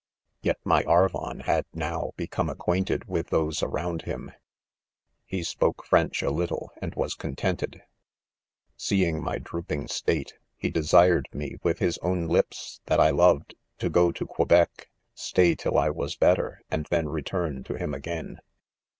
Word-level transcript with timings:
6 0.39 0.45
Yet 0.47 0.57
my 0.63 0.83
Arvon 0.85 1.41
had, 1.43 1.67
now, 1.75 2.09
become 2.17 2.47
acquaint^ 2.47 2.85
_€,d 2.85 3.03
with 3.07 3.27
those 3.27 3.61
around 3.61 4.01
him 4.01 4.31
j 4.31 4.37
he 5.37 5.43
spoke 5.43 5.85
French 5.85 6.23
a 6.23 6.31
liitfej 6.31 6.69
and 6.81 6.95
was 6.95 7.15
eontented* 7.17 7.81
Seeing 8.75 9.21
my 9.21 9.37
drooD 9.37 9.67
THE 9.67 9.75
CONFESSIONS. 9.75 10.03
135 10.03 10.17
ing 10.17 10.23
state, 10.23 10.39
lie 10.63 10.69
desired 10.71 11.27
me, 11.33 11.57
witk 11.63 11.83
ills 11.83 11.99
own 11.99 12.25
lips 12.25 12.81
5 12.87 12.87
that 12.89 12.99
I 12.99 13.11
loved, 13.11 13.53
to 13.77 13.91
go 13.91 14.11
to 14.11 14.25
Quebec, 14.25 14.89
stay 15.13 15.53
till 15.53 15.77
I 15.77 15.91
was 15.91 16.15
"better, 16.15 16.63
and 16.71 16.87
then 16.89 17.07
return 17.07 17.63
to 17.65 17.75
him 17.75 17.93
again. 17.93 18.39